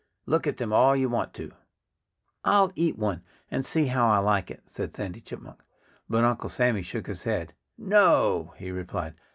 [0.25, 1.51] "Look at them all you want to."
[2.43, 5.61] "I'll eat one and see how I like it," said Sandy Chipmunk.
[6.09, 7.53] But Uncle Sammy shook his head.
[7.77, 9.13] "No!" he replied.